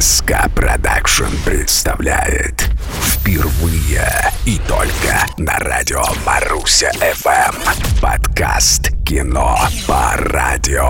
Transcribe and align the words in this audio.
СК 0.00 0.48
Продакшн 0.54 1.24
представляет 1.44 2.70
впервые 3.02 4.06
и 4.46 4.58
только 4.68 5.26
на 5.38 5.58
радио 5.58 6.02
Маруся 6.24 6.92
ФМ 6.92 8.00
подкаст 8.00 8.92
«Кино 9.04 9.58
по 9.88 10.12
радио». 10.16 10.86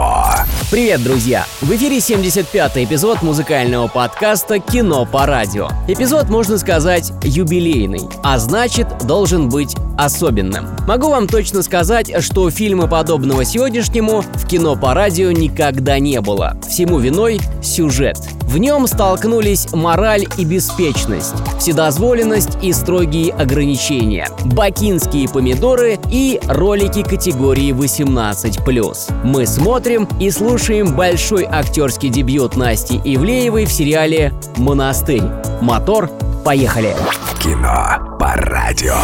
Привет, 0.71 1.03
друзья! 1.03 1.47
В 1.63 1.75
эфире 1.75 1.99
75-й 1.99 2.85
эпизод 2.85 3.23
музыкального 3.23 3.89
подкаста 3.89 4.59
«Кино 4.59 5.07
по 5.07 5.25
радио». 5.25 5.69
Эпизод, 5.89 6.29
можно 6.29 6.59
сказать, 6.59 7.13
юбилейный, 7.23 8.03
а 8.23 8.39
значит, 8.39 8.87
должен 9.07 9.49
быть 9.49 9.75
особенным. 10.05 10.67
Могу 10.87 11.09
вам 11.09 11.29
точно 11.29 11.63
сказать, 11.63 12.13
что 12.23 12.51
фильма 12.51 12.87
подобного 12.87 13.45
сегодняшнему 13.45 14.23
в 14.23 14.47
кино 14.47 14.77
по 14.77 14.95
радио 14.95 15.31
никогда 15.31 15.99
не 15.99 16.21
было. 16.21 16.57
Всему 16.69 16.99
виной 16.99 17.41
сюжет. 17.63 18.19
В 18.43 18.59
нем 18.59 18.87
столкнулись 18.87 19.73
мораль 19.73 20.27
и 20.37 20.45
беспечность, 20.45 21.35
вседозволенность 21.59 22.59
и 22.63 22.73
строгие 22.73 23.33
ограничения, 23.33 24.29
бакинские 24.45 25.29
помидоры 25.29 25.99
и 26.11 26.41
ролики 26.49 27.03
категории 27.03 27.73
18+. 27.73 29.25
Мы 29.25 29.47
смотрим 29.47 30.09
и 30.21 30.31
слушаем 30.31 30.95
большой 30.95 31.45
актерский 31.45 32.11
дебют 32.11 32.57
Насти 32.57 33.01
Ивлеевой 33.05 33.65
в 33.65 33.73
сериале 33.73 34.35
«Монастырь». 34.57 35.23
Мотор, 35.63 36.11
поехали! 36.45 36.95
Кино 37.43 38.17
по 38.19 38.35
радио. 38.35 38.95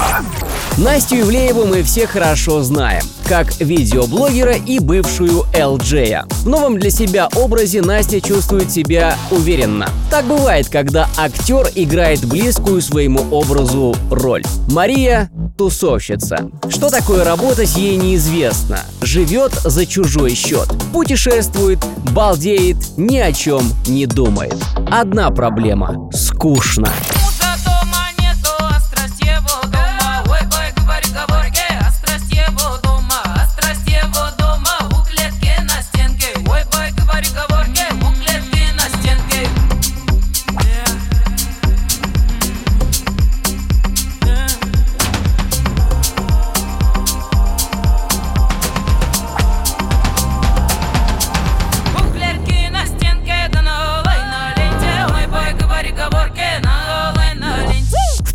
Настю 0.78 1.16
Ивлееву 1.22 1.66
мы 1.66 1.82
все 1.82 2.06
хорошо 2.06 2.62
знаем, 2.62 3.02
как 3.24 3.60
видеоблогера 3.60 4.54
и 4.54 4.78
бывшую 4.78 5.42
LJ. 5.52 6.32
В 6.44 6.48
новом 6.48 6.78
для 6.78 6.90
себя 6.90 7.28
образе 7.34 7.82
Настя 7.82 8.20
чувствует 8.20 8.70
себя 8.70 9.16
уверенно. 9.32 9.88
Так 10.08 10.26
бывает, 10.26 10.68
когда 10.68 11.08
актер 11.16 11.68
играет 11.74 12.24
близкую 12.24 12.80
своему 12.80 13.22
образу 13.32 13.96
роль. 14.08 14.44
Мария– 14.70 15.28
тусовщица. 15.58 16.48
Что 16.68 16.90
такое 16.90 17.24
работать, 17.24 17.76
ей 17.76 17.96
неизвестно. 17.96 18.78
Живет 19.02 19.54
за 19.54 19.84
чужой 19.84 20.36
счет. 20.36 20.68
Путешествует, 20.92 21.80
балдеет, 22.12 22.76
ни 22.96 23.16
о 23.18 23.32
чем 23.32 23.62
не 23.88 24.06
думает. 24.06 24.54
Одна 24.88 25.32
проблема– 25.32 26.08
скучно. 26.12 26.88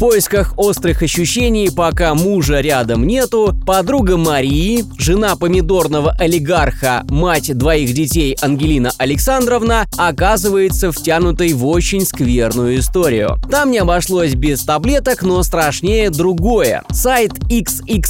Поисках 0.04 0.56
острых 0.58 1.02
ощущений, 1.02 1.72
пока 1.72 2.14
мужа 2.14 2.60
рядом 2.60 3.08
нету, 3.08 3.56
подруга 3.66 4.18
Марии, 4.18 4.84
жена 4.98 5.38
помидорного 5.38 6.12
олигарха, 6.20 7.06
мать 7.08 7.58
двоих 7.58 7.94
детей 7.94 8.36
Ангелина 8.42 8.92
Александровна, 8.98 9.86
оказывается 9.98 10.92
втянутой 10.92 11.54
в 11.54 11.66
очень 11.66 12.06
скверную 12.06 12.80
историю. 12.80 13.38
Там 13.50 13.72
не 13.72 13.78
обошлось 13.78 14.34
без 14.34 14.64
таблеток, 14.64 15.24
но 15.24 15.42
страшнее 15.42 16.10
другое. 16.10 16.84
Сайт 16.92 17.40
xxl.com 17.50 18.04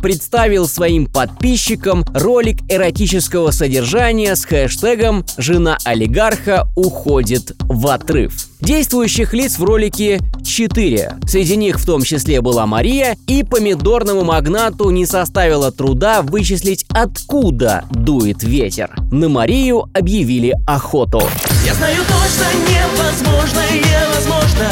представил 0.00 0.66
своим 0.66 1.04
подписчикам 1.04 2.02
ролик 2.14 2.60
эротического 2.70 3.50
содержания 3.50 4.34
с 4.34 4.46
хэштегом 4.46 5.26
«Жена 5.36 5.76
олигарха 5.84 6.66
уходит 6.76 7.52
в 7.58 7.86
отрыв». 7.88 8.49
Действующих 8.60 9.32
лиц 9.32 9.58
в 9.58 9.64
ролике 9.64 10.20
4. 10.44 11.16
Среди 11.26 11.56
них 11.56 11.80
в 11.80 11.86
том 11.86 12.02
числе 12.02 12.40
была 12.40 12.66
Мария, 12.66 13.16
и 13.26 13.42
помидорному 13.42 14.24
магнату 14.24 14.90
не 14.90 15.06
составило 15.06 15.72
труда 15.72 16.22
вычислить, 16.22 16.84
откуда 16.90 17.84
дует 17.90 18.42
ветер. 18.42 18.94
На 19.10 19.28
Марию 19.28 19.86
объявили 19.94 20.54
охоту. 20.66 21.22
Я 21.64 21.74
знаю 21.74 22.02
точно 22.02 22.46
невозможно, 22.68 23.62
невозможно 23.72 24.68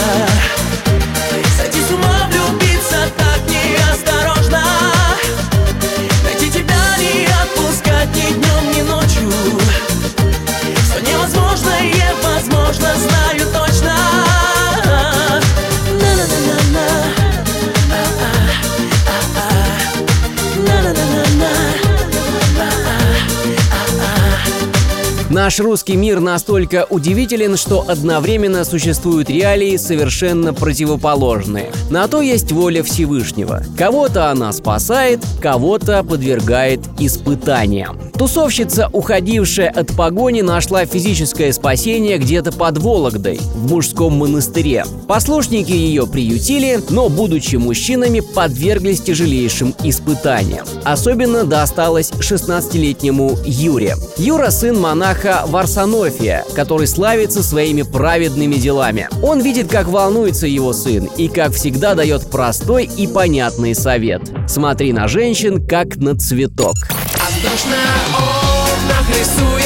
Наш 25.31 25.61
русский 25.61 25.95
мир 25.95 26.21
настолько 26.21 26.87
удивителен, 26.89 27.59
что 27.59 27.85
одновременно 27.87 28.65
существуют 28.65 29.29
реалии 29.29 29.77
совершенно 29.77 30.55
противоположные. 30.55 31.71
На 31.91 32.09
то 32.09 32.23
есть 32.23 32.51
воля 32.51 32.83
Всевышнего. 32.83 33.63
Кого-то 33.77 34.31
она 34.31 34.51
спасает, 34.53 35.21
кого-то 35.43 36.03
подвергает 36.03 36.81
испытаниям. 36.99 38.08
Тусовщица, 38.19 38.89
уходившая 38.93 39.71
от 39.71 39.95
погони, 39.95 40.41
нашла 40.41 40.85
физическое 40.87 41.53
спасение 41.53 42.19
где-то 42.19 42.51
под 42.51 42.79
Вологдой, 42.79 43.39
в 43.55 43.71
мужском 43.71 44.15
монастыре. 44.15 44.85
Послушники 45.07 45.71
ее 45.71 46.05
приютили, 46.05 46.81
но, 46.91 47.09
будучи 47.09 47.55
мужчинами, 47.55 48.19
подверглись 48.19 49.01
тяжелейшим 49.03 49.73
испытаниям. 49.85 50.67
Особенно 50.83 51.45
досталось 51.45 52.11
16-летнему 52.11 53.39
Юре. 53.47 53.95
Юра– 54.17 54.51
сын 54.51 54.77
монаха 54.77 55.45
Варсонофия, 55.47 56.45
который 56.57 56.89
славится 56.89 57.45
своими 57.45 57.83
праведными 57.83 58.57
делами. 58.57 59.09
Он 59.23 59.41
видит, 59.41 59.69
как 59.69 59.87
волнуется 59.87 60.49
его 60.49 60.73
сын 60.73 61.09
и, 61.17 61.29
как 61.29 61.53
всегда, 61.53 61.95
дает 61.95 62.27
простой 62.27 62.91
и 62.97 63.07
понятный 63.07 63.77
совет. 63.77 64.23
Смотри 64.49 64.93
на 64.93 65.07
женщин, 65.07 65.65
как 65.65 65.97
на 65.97 66.17
цветок. 66.17 66.75
Осторожно, 67.39 67.77
он 68.19 68.89
нахрисует 68.89 69.39
Напоминая 69.39 69.58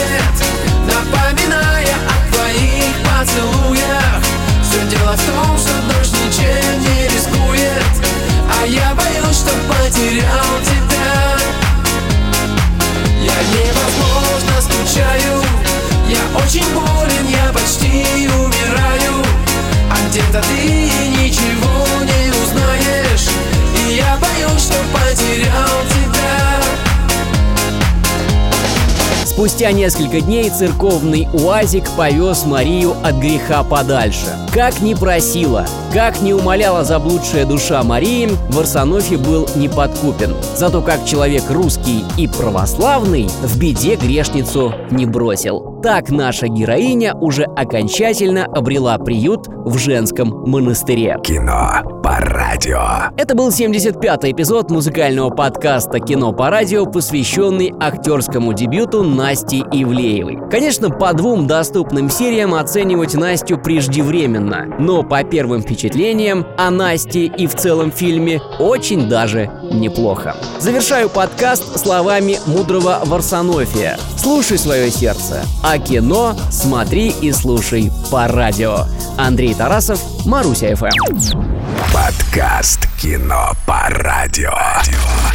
Спустя 29.42 29.72
несколько 29.72 30.20
дней 30.20 30.48
церковный 30.50 31.26
уазик 31.32 31.82
повез 31.97 32.47
Марию 32.47 32.93
от 33.02 33.16
греха 33.16 33.64
подальше. 33.64 34.28
Как 34.55 34.81
ни 34.81 34.94
просила, 34.94 35.66
как 35.93 36.22
не 36.22 36.32
умоляла 36.32 36.84
заблудшая 36.84 37.44
душа 37.44 37.82
Марии, 37.82 38.28
Варсонофий 38.50 39.16
был 39.16 39.49
не 39.56 39.69
подкупен. 39.69 40.32
Зато 40.55 40.81
как 40.81 41.05
человек 41.05 41.43
русский 41.50 42.05
и 42.16 42.28
православный 42.28 43.28
в 43.43 43.58
беде 43.58 43.96
грешницу 43.96 44.75
не 44.93 45.06
бросил. 45.06 45.81
Так 45.82 46.11
наша 46.11 46.46
героиня 46.46 47.16
уже 47.16 47.43
окончательно 47.43 48.44
обрела 48.44 48.96
приют 48.99 49.49
в 49.49 49.76
женском 49.76 50.49
монастыре. 50.49 51.16
Кино 51.25 51.82
радио. 52.19 52.82
Это 53.17 53.35
был 53.35 53.49
75-й 53.49 54.32
эпизод 54.32 54.70
музыкального 54.70 55.31
подкаста 55.31 55.99
«Кино 56.00 56.32
по 56.32 56.50
радио», 56.50 56.87
посвященный 56.87 57.73
актерскому 57.81 58.53
дебюту 58.53 59.03
Насти 59.03 59.61
Ивлеевой. 59.61 60.38
Конечно, 60.50 60.91
по 60.91 61.12
двум 61.12 61.47
доступным 61.47 62.11
сериям 62.11 62.55
оценивать 62.55 63.14
Настю 63.14 63.59
преждевременно, 63.59 64.67
но 64.79 65.03
по 65.03 65.25
первым 65.25 65.62
впечатлениям 65.62 66.47
о 66.59 66.70
Насте 66.70 67.26
и 67.26 67.47
в 67.47 67.55
целом 67.55 67.91
фильме 67.91 68.41
очень 68.59 69.09
даже 69.09 69.50
неплохо. 69.73 70.37
Завершаю 70.59 71.09
подкаст 71.09 71.79
словами 71.79 72.38
мудрого 72.47 73.00
Варсонофия. 73.05 73.99
Слушай 74.17 74.59
свое 74.59 74.91
сердце, 74.91 75.43
а 75.64 75.79
кино 75.79 76.35
смотри 76.50 77.14
и 77.20 77.32
слушай 77.32 77.91
по 78.11 78.29
радио. 78.29 78.87
Андрей 79.17 79.55
Тарасов, 79.55 80.00
Маруся 80.26 80.75
ФМ. 80.76 81.62
Подкаст 81.92 82.86
«Кино 83.00 83.52
по 83.66 83.88
радио». 83.88 84.52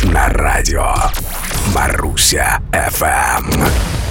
На 0.03 0.29
радио 0.29 0.93
Маруся 1.73 2.59
ФМ. 2.71 4.06